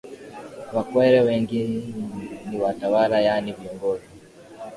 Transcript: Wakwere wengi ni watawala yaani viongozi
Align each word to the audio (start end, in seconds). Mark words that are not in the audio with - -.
Wakwere 0.73 1.21
wengi 1.21 1.63
ni 2.51 2.59
watawala 2.59 3.21
yaani 3.21 3.53
viongozi 3.53 4.05